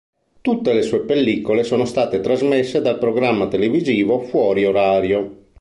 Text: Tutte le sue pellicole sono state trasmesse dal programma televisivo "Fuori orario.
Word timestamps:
Tutte 0.41 0.73
le 0.73 0.81
sue 0.81 1.01
pellicole 1.01 1.63
sono 1.63 1.85
state 1.85 2.21
trasmesse 2.21 2.81
dal 2.81 2.97
programma 2.97 3.47
televisivo 3.47 4.17
"Fuori 4.21 4.65
orario. 4.65 5.45